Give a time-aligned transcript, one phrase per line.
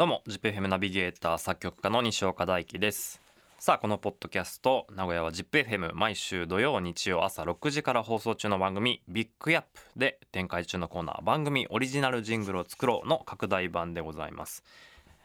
[0.00, 3.20] どうも ZIPFM ナビゲーター作曲家の西岡大樹です。
[3.58, 14.64] さあこのポッドキャスト名古屋は ZIPFM 毎週土曜日曜朝6時から放送中の番組ビッグヤップで展開中のコーナー番組オリジナルジングルを作ろうの拡大版でございます、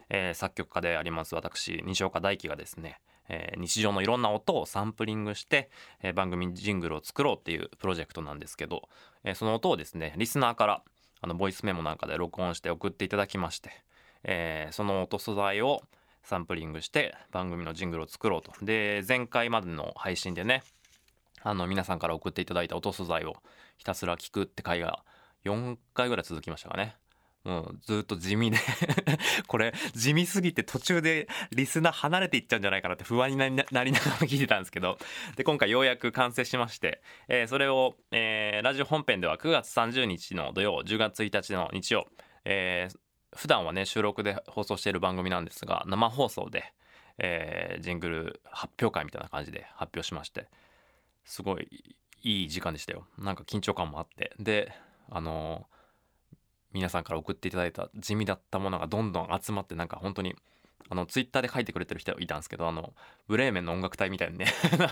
[0.10, 5.70] えー作曲家であります私西岡大樹がですねえー日常のいろんな音をサンプリングして、
[6.04, 8.90] えー番組ジングルを作ろうっていうプロジェクトなんですけど、
[9.24, 10.82] えーその音をですねリスナーから
[11.22, 13.85] あのボイスメモなんかで録音して送っていただきまして、
[14.26, 15.82] えーその音素材を
[16.26, 18.52] サンプリングして番組のジングルを作ろうと。
[18.62, 20.64] で前回までの配信でね
[21.42, 23.36] あの皆さんから送っていただいた音素材を
[23.78, 25.04] ひたすら聞くって回が
[25.46, 26.98] 4回ぐらい続きましたかね。
[27.44, 28.58] もうずっと地味で
[29.46, 34.98] これ地味すぎて途中でリスナー離れていっちゃうんじゃないかなって不安になりながら聞いてたんですけど。
[35.36, 42.08] で今回ようやく完成しまして、えそれを、えラジオ本編では9月30日の土曜10月1日の日曜、
[42.46, 42.90] え
[43.36, 46.74] 普段はね収録で放送している番組なんですが生放送で、
[47.18, 50.48] えージングル発表会みたいな感じで発表しまして
[51.26, 53.06] すごいいい時間でしたよ。
[53.20, 54.34] なんか緊張感もあって。
[54.40, 54.72] で
[55.10, 55.76] あのー
[56.76, 60.36] 皆さんから送っていただいた地味だったものがどんどん集まってなんか本当に
[60.90, 62.94] あのツイッターで書いてくれてる人いたんですけどあの
[63.28, 64.46] ブレーメンの音楽隊みたいにね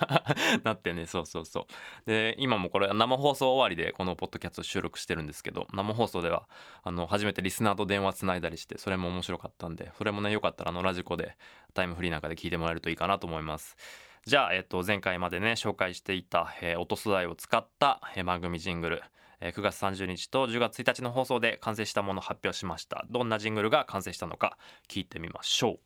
[0.63, 1.65] なってねそうそうそう。
[2.05, 6.47] で今もこれ生放送終わりでこのポッドキャスト収録してるんですけど生放送では
[6.83, 11.37] あの初めてリスナーと電話つないだりしてそれも面白かったんでそれもねよかったらあのラジコで
[11.73, 13.77] タイムフリーなんかで聞いてもらえるといいかなと思います。
[14.25, 19.03] じゃあ、えっと、前回までね紹介していた、えー音素材を使った、えー番組ジングル。
[19.45, 23.05] えー9月30日と10月1日の放送で完成したものを発表しました。
[23.09, 24.57] どんなジングルが完成したのか
[24.89, 25.79] 聞いてみましょう。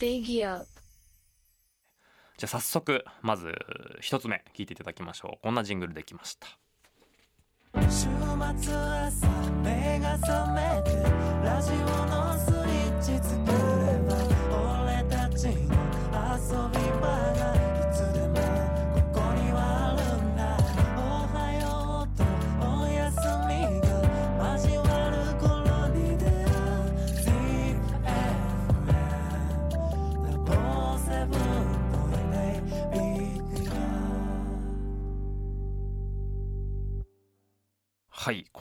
[0.00, 0.66] Big Up
[2.36, 3.54] じゃあ早速まず
[4.00, 5.38] 一つ目聞いていただきましょう。
[5.40, 6.48] こんなジングルできました。
[7.84, 8.08] 週
[8.58, 9.28] 末朝
[9.62, 10.90] 目が覚めて
[11.44, 11.76] ラジオ
[12.06, 12.63] の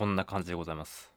[0.03, 1.13] こんな感じでございます。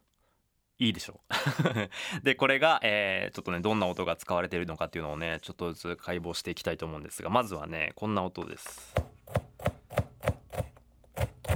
[0.79, 2.23] いいでしょう。
[2.23, 8.95] でこれが、えーちょっとねどんな音が使われているのかっていうのをねちょっとずつ解剖していきたいと思うんですがまずはねこんな音です。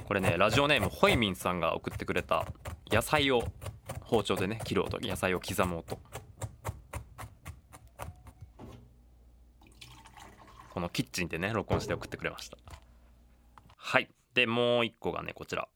[0.08, 2.48] これねラジオネームホイミンさんが送ってくれた
[2.90, 3.44] 野菜を
[4.00, 6.00] 包丁でね切る音野菜を刻む音。
[10.70, 12.58] このキッチンでね録音して送ってくれました。
[13.76, 14.10] はい。
[14.34, 15.68] でもう一個がねこちら。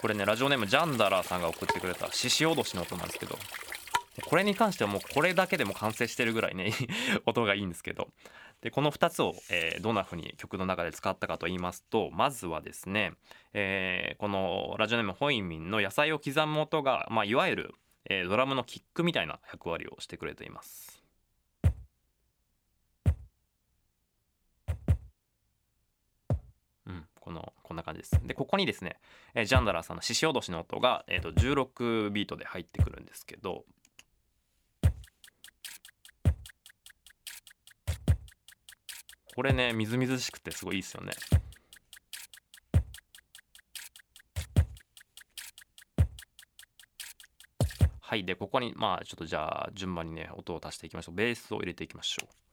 [0.00, 3.36] これねラジオネームジャンダラーさんが送ってくれた獅子おどしの音なんですけど
[4.26, 6.72] これに関してはもうこれだけでも完成してるぐらいね
[7.26, 8.08] 音がいいんですけど
[8.60, 13.12] でこの2つを、えーどんな風に曲の中で使ったかと言いますとまずはですね、
[13.52, 17.74] えーこのラジオネームホイミンの野菜を刻む音が、まあ、いわゆる、
[18.10, 21.04] えードラムのキックみたいな役割をしてくれています。
[26.86, 28.20] うん、このこんな感じです。
[28.24, 28.96] でここにですね、
[29.34, 33.64] えージャンダラーさんの獅子おどしの音が、えー、と16ビートで入ってくるんですけど
[39.34, 41.12] これねみずみずしくてすごいいいですよね。
[48.00, 52.47] はいでここにまあちょっとじゃあ順番にね音を足していきましょうベースを入れていきましょう。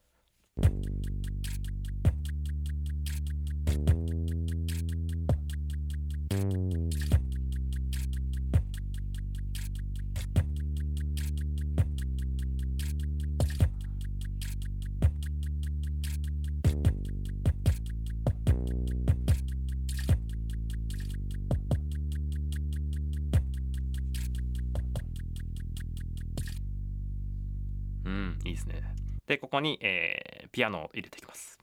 [28.55, 28.81] いですね。
[29.27, 31.59] でここに、えーピアノを入れていきます。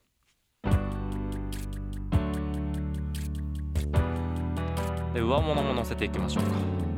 [5.14, 6.91] で上物も乗せていきましょうか。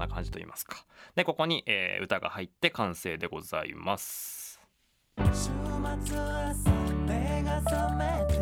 [0.00, 0.84] な感じと言いますか。
[1.14, 4.60] でここに、えー歌が入って完成でございます。
[5.18, 5.50] 週
[6.02, 6.70] 末朝
[7.06, 8.38] 目が覚めて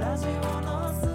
[0.00, 1.11] ラジオの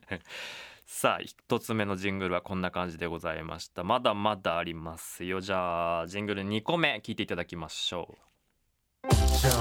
[0.86, 3.82] さあ一つ目のジングルはこんな感じでございました。
[3.84, 5.40] まだまだありますよ。
[5.40, 8.16] じゃあジングル2個目聞いていただきましょう。
[9.14, 9.56] 週末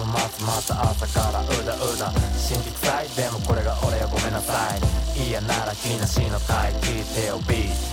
[0.45, 2.11] また朝からうだうだ。
[2.37, 4.79] 心理臭いでもこれが俺よごめんなさい。
[5.27, 7.91] 嫌なら気なしの回聞いてよ BIGYUB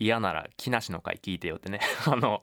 [0.00, 1.78] 嫌なら木梨の回聞いてよってね。
[2.10, 2.42] あの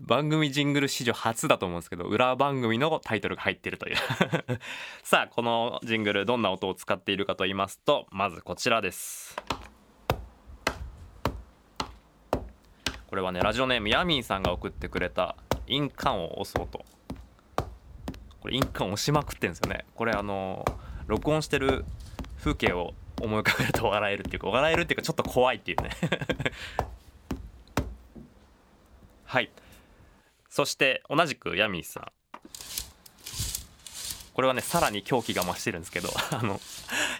[0.00, 3.96] 番組ジングル史上初だと思うんですけど裏番組のタイトルが入ってるという。
[5.04, 9.36] さあこのジングルどんな音を使っているかと言いますとまずこちらです。
[13.06, 15.36] これはねラジオネームヤミーさんが送ってくれた
[15.68, 16.84] 印鑑を押す音
[18.40, 19.84] これ印鑑押しまくってんですよね。
[19.94, 20.64] これあの
[21.06, 21.84] 録音してる
[22.38, 25.90] 風景を思い浮かべると笑えるっていうか笑えるっていうかちょっと怖いっていうね。
[29.24, 29.50] はい。
[30.48, 32.12] そして同じくヤミーさん。
[34.34, 36.60] これはねさらに狂気が増してるんですけど あの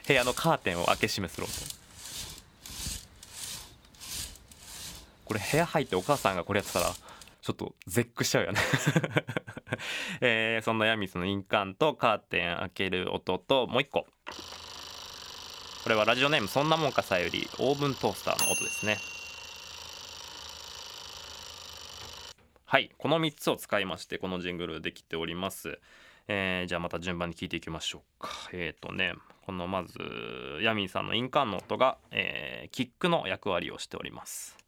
[0.07, 1.53] 部屋のカーテンを開け閉めする音。
[5.25, 6.93] これ部屋入ってお母さんがこれやってたら
[7.43, 8.61] ちょっと絶句しちゃうよね。
[10.21, 14.07] えーそんなヤミーさんの印鑑とカーテン開ける音ともう一個。
[15.83, 18.99] これはラジオネームそんなもんかさよりオーブントースターの音ですね。
[22.67, 25.81] はいこの3つを使いましてこのジングルできております。
[26.29, 28.29] えーじゃあまた順番に聞いていきましょうか。
[28.53, 29.15] えっ、ー、とね
[29.47, 29.95] このまず
[30.61, 34.59] ヤミーさんの印鑑の音が、えーキックの役割をしております。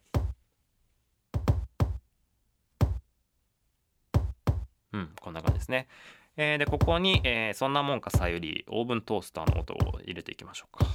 [4.93, 5.89] うんこんな感じですね。
[6.37, 10.87] えーでここに、えーそんなもんかさよりオーブントースターの音を入れていきましょうか。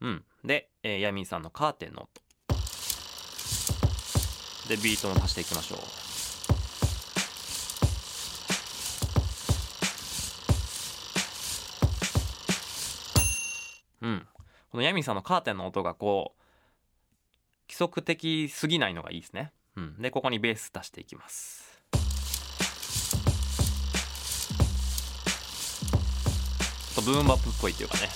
[0.00, 0.24] うん。
[0.44, 2.22] で、えーヤミーさんのカーテンの音。
[4.68, 6.07] でビートも足していきましょう。
[14.08, 14.26] うん、
[14.70, 16.40] このヤミーさんのカーテンの音がこう
[17.68, 21.82] 規則的すぎないのがいいですね、うん、でここにベース足していきます。
[26.94, 28.08] ちょっとブーンバップっぽいっていうかね、うん。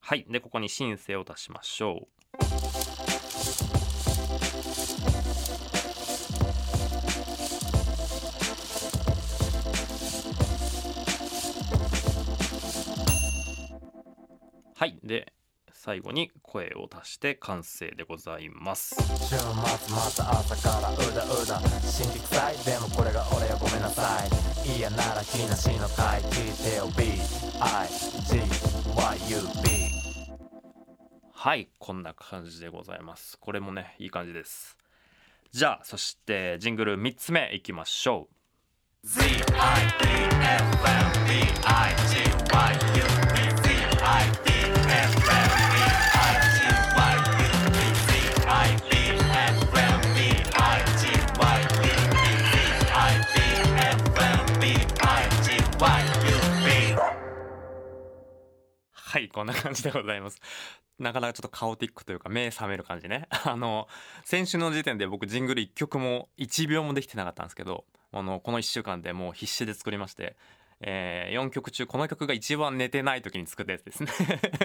[0.00, 0.26] はい。
[0.28, 2.08] でここにシンセを足しましょ
[2.40, 2.73] う。
[14.84, 14.98] はい。
[15.02, 15.32] で
[15.72, 18.94] 最後に声を足して完成でございます。
[18.96, 19.62] 週末ま
[20.14, 24.28] た朝からうだうだ心理臭いでもこれが俺よごめんなさい。
[24.76, 27.14] 嫌なら気なしの回聞いてよ BIGYUB
[31.32, 33.38] はいこんな感じでございます。
[33.38, 34.76] これもねいい感じです。
[35.50, 38.28] じゃあそしてジングル3つ目いきましょ
[39.02, 39.06] う。
[39.06, 40.44] ZIPFM
[59.14, 60.40] はいこんな感じでございます。
[60.98, 63.28] なかなかちょっとカオティックというか目覚める感じね。
[63.46, 63.86] あの
[64.24, 70.36] 先週の時点で僕ジングル1曲も1秒もできてなかったんですけどあのこの1週間でもう必死で作りまして
[70.86, 74.10] え4曲中この曲が一番寝てない時に作ったやつですね。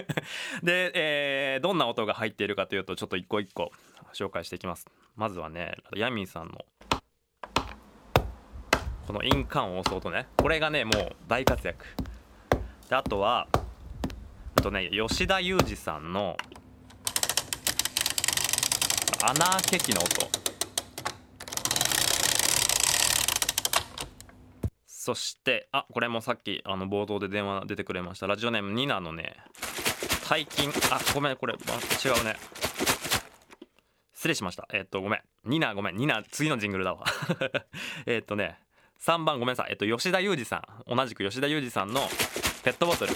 [0.62, 3.72] で、えーどんな音が入っているかというとちょっと一個一個
[4.12, 4.86] 紹介していきます。
[5.16, 6.64] まずはねヤミーさんの
[9.06, 10.26] この印鑑を押す音ね。
[10.36, 11.86] これがねもう大活躍。
[12.88, 13.48] であとは
[14.56, 16.36] あとね吉田裕二さんの
[19.22, 20.49] 穴開け機の音。
[25.02, 28.26] そしてあこれもさっきあの冒頭で電話出てくれました。
[28.26, 29.34] ラジオネームニナのね
[30.28, 30.70] 大金。
[30.90, 32.36] あごめんこれ違うね。
[34.12, 34.68] 失礼しました。
[34.74, 35.20] えっとごめん。
[35.46, 35.96] ニナごめん。
[35.96, 37.06] ニナ次のジングルだわ。
[38.04, 38.58] えっとね
[39.00, 39.68] 3番ごめんなさい。
[39.70, 40.94] えっと吉田裕二さん。
[40.94, 42.02] 同じく吉田裕二さんの
[42.62, 43.14] ペットボトル。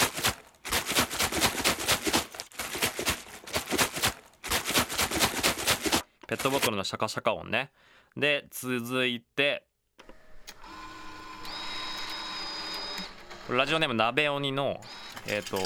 [6.28, 7.72] ペットボトルのシャカシャカ音ね。
[8.16, 9.66] で続いて
[13.28, 14.80] これラジオネーム鍋鬼の
[15.26, 15.58] えっ、と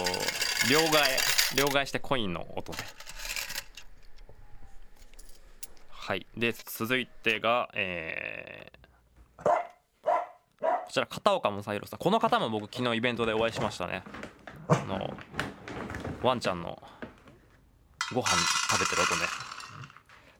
[0.71, 2.79] 両替両替してコインの音で
[5.89, 6.27] はい。
[6.37, 8.79] で続いてがえー
[9.45, 9.53] こ
[10.91, 11.99] ちら片岡正宏さん。
[11.99, 14.03] この方も僕昨日イベントでお会いしましたね。
[14.69, 15.15] あの
[16.23, 16.83] ワンちゃんの
[18.13, 18.29] ご飯
[18.71, 19.27] 食べてる音ね。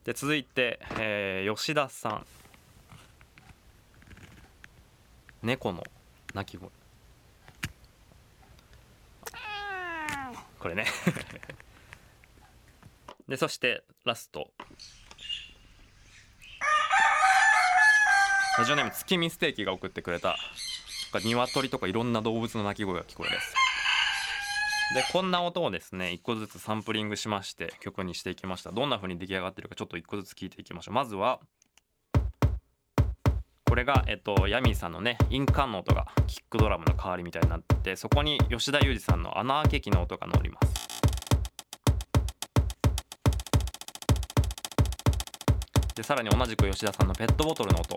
[0.05, 2.27] で続いて、えー吉田さん。
[5.43, 5.85] 猫の
[6.35, 6.71] 鳴き声。
[10.59, 10.87] これね。
[13.29, 14.51] でそしてラスト。
[18.59, 20.29] ラジオネーム月見ステーキが送ってくれた。
[20.29, 23.55] なんか鶏とかいろんな動物の鳴き声が聞こえます
[24.95, 28.73] でこんな音をですね一個ずつサンプリングしまして曲にしていきました。
[28.73, 30.95] どんな風に出来上がってるかちょっと一個ずつ聞いていきましょう。
[30.95, 31.41] まずは
[33.79, 40.69] れがえっとヤミーさんのね印鑑の音がキックドラムの代わりみたいになってそこに吉田裕二さんの穴開け機の音が乗ります。
[45.95, 47.97] でさらに同じく吉田さんのペットボトルの音。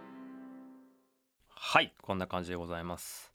[1.54, 3.31] はいこんな感じでございます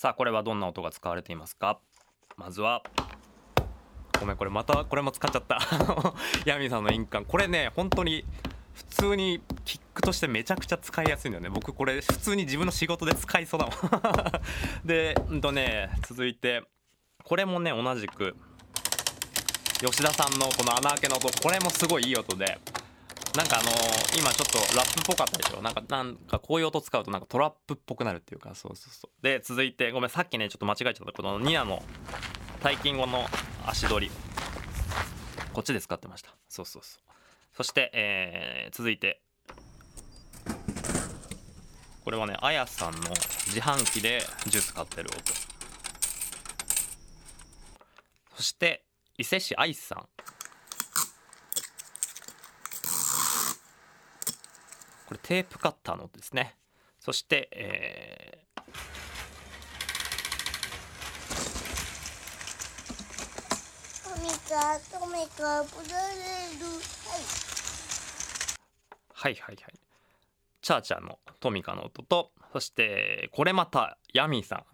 [0.00, 1.78] さあこれはどんな音が使われていますか？
[2.38, 2.82] まずは。
[4.18, 5.58] ごめんこれまたこれも使っちゃった。
[6.46, 7.26] ヤミーさんの印鑑。
[7.26, 8.24] これね本当に
[8.72, 11.50] 普通にキックとしてめちゃくちゃ使いやすいんだよね。
[11.50, 13.76] 僕これ普通に自分の仕事で使いそうだもん。
[14.88, 16.64] でうんとね続いて
[17.22, 18.34] これもね同じく
[19.80, 22.58] 吉田さんのこの穴開けの音これもすごいいい音で
[23.36, 25.62] なんかあのー今ちょっとラップっぽかったでしょ？
[25.62, 28.54] なんかなんかこういう音使うとなんかトラップっぽくなるっていうか。
[28.54, 29.22] そうそうそう。
[29.22, 31.12] で続いてごめんさっきねちょっと間違えちゃった。
[31.12, 31.82] このニアの
[32.60, 33.24] 退勤後の
[33.66, 34.12] 足取り
[35.52, 36.34] こっちで使ってました。
[36.48, 37.02] そうそうそう。
[37.56, 39.20] そして、えー続いて。
[42.04, 42.98] これはねあやさんの
[43.46, 45.32] 自販機でジュース買ってる音。
[48.34, 48.84] そして
[49.18, 50.08] 伊勢市愛さん。
[55.10, 56.54] これテープカッターの音ですね。
[57.00, 58.44] そして、え。
[65.56, 65.64] ー
[69.12, 69.80] はいはいはい。
[70.62, 74.64] チャーチャーのトミカの音とそしてこれまたヤミーさん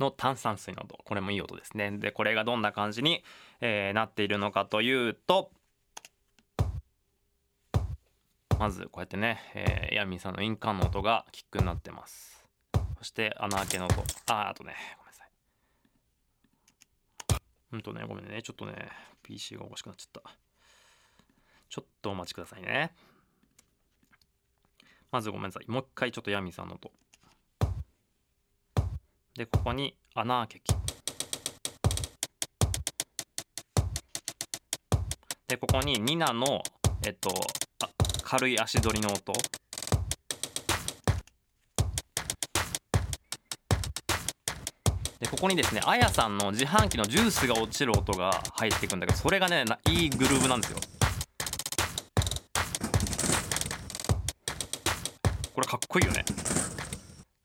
[0.00, 1.90] の炭酸水の音これもいい音ですね。
[1.92, 3.22] でこれがどんな感じに、
[3.60, 5.50] えーなっているのかというと
[8.58, 12.44] まずこうやってね、えーヤミーさんの印鑑の音がキックになってます。
[12.98, 14.02] そして穴開けの音。
[14.32, 15.30] ああとねごめんなさい。
[17.72, 18.42] うんとねごめんね。
[18.42, 18.74] ちょっとね
[19.22, 20.30] PC がおかしくなっちゃった。
[21.68, 22.92] ちょっとお待ちくださいね。
[25.12, 25.70] まずごめんなさい。
[25.70, 26.92] もう一回ちょっとヤミーさんの音。
[29.34, 30.76] でここに穴開け器
[35.48, 36.62] でここにニナの
[37.06, 37.30] えっと
[38.22, 39.32] 軽い足取りの音。
[45.20, 50.78] でここにですねあやさんの自販機のジュースが落ちる音が入ってくんだけどそれがねいいグルーヴなんですよ。
[55.54, 56.24] これかっこいいよね。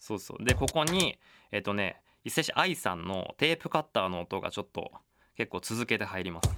[0.05, 0.45] そうそう。
[0.45, 1.17] でここに
[1.51, 4.91] えっとね伊勢市愛さんのテープカッターの音がちょっと
[5.35, 6.49] 結構続けて入ります。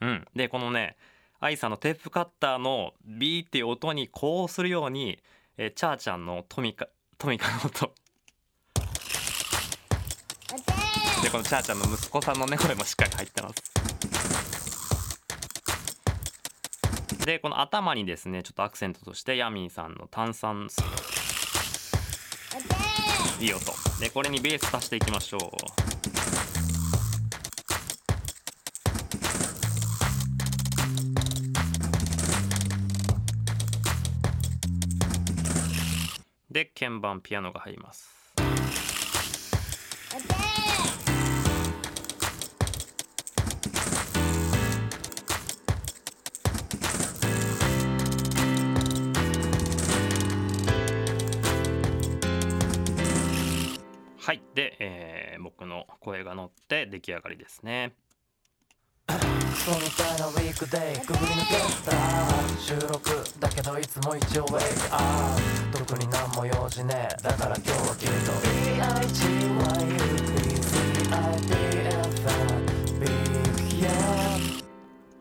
[0.00, 0.96] うん、でこのね
[1.38, 5.22] 愛さんのテープカッターのビーっていう音にこうするように、
[5.56, 6.88] えーチャーちゃんのトミカ
[7.22, 7.94] トミカの音。
[11.22, 13.54] でこのチャーちゃんの息子さんのね声もしっかり入ってます。
[17.24, 20.84] でこの頭にですねちょっとアクセントとしてヤミーさんの炭酸水。
[23.40, 23.60] いい音。
[24.00, 25.40] でこれにベース足していきましょう
[36.62, 38.08] で鍵盤ピアノが入ります。
[54.18, 54.42] はい。
[54.54, 57.96] で、えー僕の声が乗って出来上がりですね。
[59.64, 61.54] そみたいなウィークデイくぐり抜け
[61.88, 61.94] た
[62.58, 68.32] 収録だけどいつも一応ウェイクアップ特に何も用事ねえだから今日は君と
[68.82, 69.42] EIGYUBCIPFM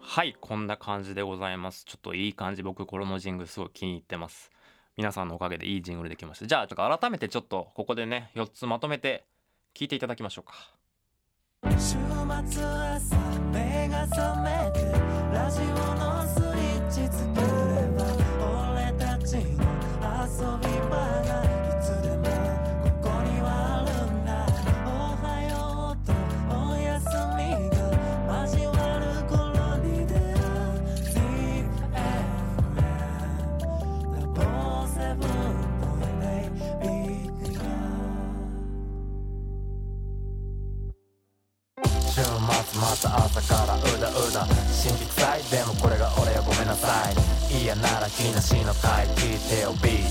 [0.01, 1.85] はいこんな感じでございます。
[1.85, 4.49] ちょっといい感じ僕このジングすごい気に入ってます。
[4.97, 9.23] 皆さんのおかげでいいジングルできましたじゃあちょっと改めてちょっとここでね4つまとめて
[9.73, 12.10] 聞いていただきましょうか。
[12.31, 13.15] 末朝
[13.51, 14.79] 目が覚めて
[15.33, 15.65] ラジオ
[15.95, 17.60] のスイッチつけ
[42.51, 44.45] 週末また朝からうだうだ。
[44.45, 47.15] 神秘臭いでもこれが俺はごめんなさい。
[47.63, 49.07] 嫌なら気なしの回。
[49.07, 50.01] 聞いてよ BIGYUB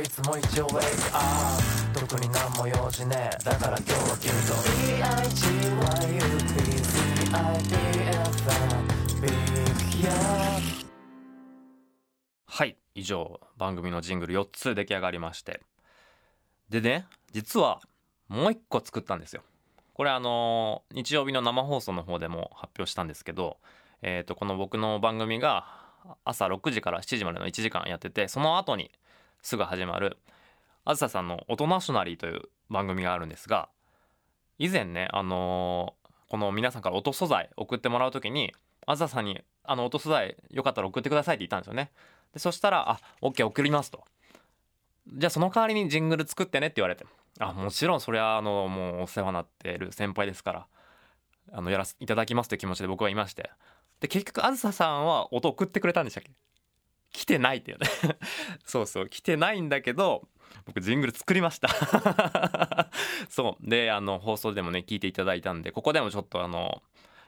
[0.00, 0.80] いつも一応ウェイク
[1.12, 1.18] ア
[1.58, 4.54] ップ特に何も用事ねだから今日は君と
[4.92, 5.78] EIGYUBCIPFM
[12.46, 15.60] はい以上番組のジングル4つ出来上がりまして。
[16.68, 17.80] でね実は
[18.28, 19.42] もう一個作ったんですよ。
[19.94, 23.56] これあのー日曜日の生放送の方でも発表したんですけど
[24.02, 25.66] えー、とこの僕の番組が
[26.24, 28.92] 朝6時から7時までの1時間やっててその後に
[29.42, 30.18] すぐ始まる
[30.84, 33.68] あずささんの「音ナショナリー」という番組があるんですが
[34.58, 38.52] 以前ねあのーこの皆さんから音素材送ってもらう時に
[38.86, 41.90] あずささんに「あの音素材よかったら送ってください」って言ったんですよね。
[42.34, 44.04] でそしたら「あオッケー送ります」と。
[45.06, 47.06] じゃあその代わりにジングル作ってねって言われて。
[47.40, 50.66] あもちろんそれはあのもうお世話になってる先輩ですから
[51.52, 53.50] あのやらせいただきますという気持ちで僕はいまして。
[54.00, 56.32] で結局あずささんは音送ってくれたんでしたっけ？
[57.12, 57.86] 来てないっていうね。
[58.64, 60.28] そうそう来てないんだけど
[60.66, 61.68] 僕ジングル作りました。
[63.28, 63.68] そう。
[63.68, 66.82] であの放送でもね聞いていただいたんでここでもちょっとあの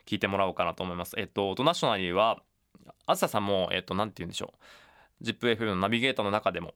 [0.07, 1.15] 聞いてもらおうかなと思います。
[1.19, 2.43] えっと「音ナショナリーは」
[3.07, 4.53] あずささんもえっとなんて言うんでしょ
[5.23, 5.25] う。
[5.25, 6.75] ZIPFM のナビゲーターの中でも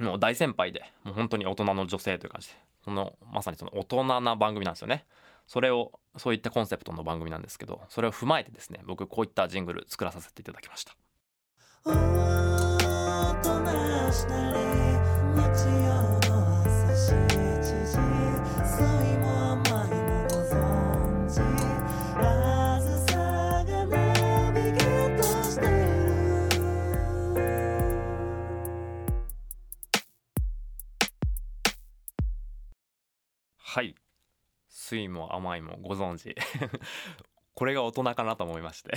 [0.00, 5.06] もう大先輩でもう本当に大人の女性という感じでそのまさにその大人な番組なんですよね。
[5.46, 10.96] それをそういったコンセプトの番組なんですけどそれを踏まえてですね僕こういったジングル作らさせていただきました。
[11.86, 11.92] は
[33.82, 33.94] い。
[34.68, 36.34] 酸も甘いもご存知。
[37.54, 38.96] これが大人かなと思いまして。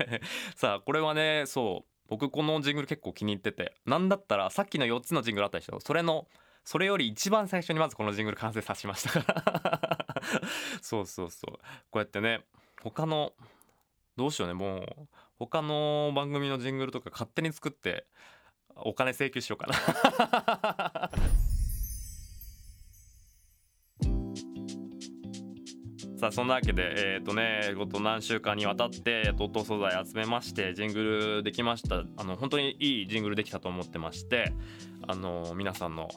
[0.54, 1.95] さあこれはねそう。
[2.08, 5.80] 僕このジングル結構気に入っててなんだったらさっきの4つのジングルあったでしょ？
[5.80, 6.26] それの
[6.64, 9.98] それより一番最初にまずこのジングル完成させましたから。
[10.82, 11.52] そうそうそう。
[11.52, 11.60] こ
[11.94, 12.44] うやってね
[12.82, 13.32] 他の
[14.16, 15.06] どうしようねもう
[15.38, 18.06] 他の番組のジングルとか勝手に作って
[18.74, 21.10] お金請求しようかな。
[26.16, 31.02] さあそんなわけでえっ、とねごと何週間にわたって音素材集めましてジング
[31.36, 32.04] ルできました。
[32.16, 34.54] あの本当にいいジングルできたと思ってまして
[35.06, 36.08] あの皆さんの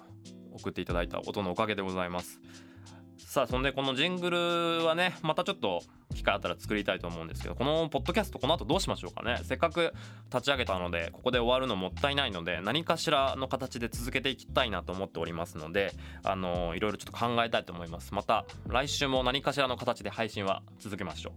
[0.53, 2.39] 送っていただいた音のおかげでございます。
[3.17, 5.83] さあそんでこのジングルはねまたちょっと
[6.19, 9.39] 機会あったら作りたいと思うんですけどこのポッドキャストこの後どうしましょうかね。
[9.43, 9.93] せっかく
[10.31, 18.13] 立ち上げたのでここで終わるのもったいないので何かしらの形で続けていきたいなと思っておりますのであのいろいろちょっと考えたいと思います。
[18.13, 21.31] また来週も何かしらの形で配信は続けましょ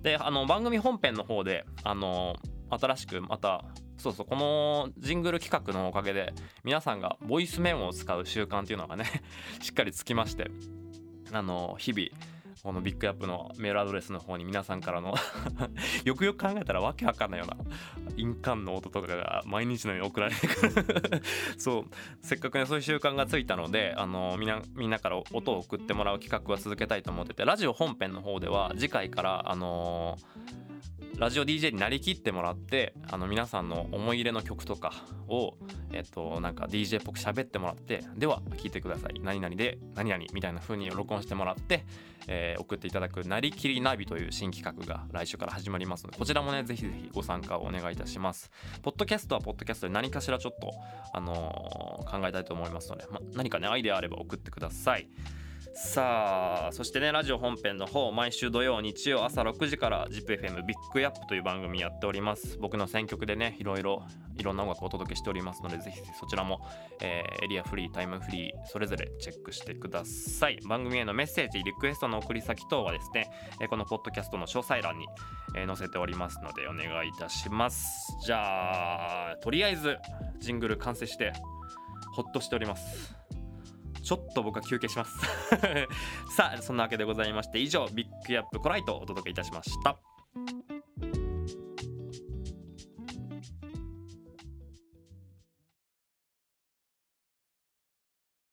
[0.00, 0.02] う。
[0.02, 2.36] であの番組本編の方であの
[2.70, 3.64] 新しくまた
[3.96, 6.32] そうそうこのジングル企画のおかげで
[6.64, 9.06] 皆さんがボイスメモを使う習慣っていうのがね
[9.62, 10.50] しっかりつきまして
[11.32, 12.35] あの日々
[12.66, 15.14] このビッグアップのメールアドレスの方に皆さんからの
[16.04, 17.56] よくよく考えたらわけわかんないような
[18.16, 21.22] 印鑑の音とかが毎日のように送られてくる。
[21.58, 21.84] そう。
[22.22, 30.18] せっかくねそういう習慣がついたのであのみなみんなから音を送ってもらう企画は続けたいと思っててラジオ本編の方では次回からあの
[31.18, 34.92] ラジオ DJ になりきってもらってあの皆さんの思い入れの曲とか
[35.28, 35.54] を
[35.90, 39.18] えっとなんか DJ っぽく喋ってもらってでは聞いてください。
[39.22, 41.86] 何々で何々みたいな風に録音してもらって、
[42.26, 48.50] えー送っていただくなりきりナビという新企画が来週から始まりますのでこちらもねぜひぜひご参加をお願いいたします。
[48.82, 50.70] ポッドキャストはポッドキャストで何かしらちょっと
[51.14, 55.08] あのー考えたいと思いますので、ま、何かねアイデアあれば送ってください。
[55.78, 62.56] さあそしてねラジオ本編の方毎週土曜日曜朝6時から ZIPFM ビッグアップという番組やっております。
[62.58, 64.02] 僕の選曲でねいろいろ
[64.38, 66.60] いろんな音楽をお届けしておりますのでぜひそちらも、
[67.02, 70.58] えーエリアフリータイムフリーそれぞれチェックしてください。
[70.66, 75.06] 番組へのメッセージリクエストの送り先等はですね、えこのポッドキャストの詳細欄に、
[75.54, 78.16] え載せておりますのでお願いいたします。
[78.24, 79.98] じゃあとりあえず
[80.38, 81.34] ジングル完成して
[82.14, 83.25] ほっとしております。
[84.06, 85.18] ちょっと僕は休憩します。
[86.36, 90.15] さあそんなわけでございまして以上ビッグアップコライトをお届けいたしました。